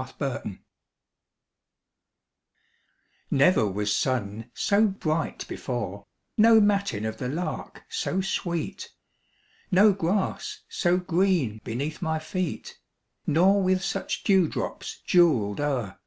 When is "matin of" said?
6.58-7.18